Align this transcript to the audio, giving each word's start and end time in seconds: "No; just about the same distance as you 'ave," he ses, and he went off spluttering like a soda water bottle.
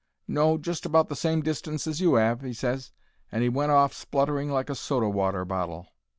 "No; 0.27 0.57
just 0.57 0.87
about 0.87 1.09
the 1.09 1.15
same 1.15 1.41
distance 1.43 1.85
as 1.85 2.01
you 2.01 2.17
'ave," 2.17 2.43
he 2.47 2.55
ses, 2.55 2.91
and 3.31 3.43
he 3.43 3.49
went 3.49 3.71
off 3.71 3.93
spluttering 3.93 4.49
like 4.49 4.71
a 4.71 4.73
soda 4.73 5.07
water 5.07 5.45
bottle. 5.45 5.89